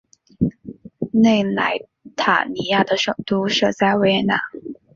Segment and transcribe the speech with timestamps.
[1.13, 1.79] 内莱
[2.15, 4.33] 塔尼亚的首都设在维也纳。